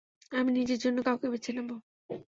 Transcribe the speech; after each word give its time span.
আমি 0.31 0.49
নিজের 0.51 0.79
জন্য 0.83 0.97
কাউকে 1.07 1.27
বেছে 1.33 1.51
নেব। 1.53 1.69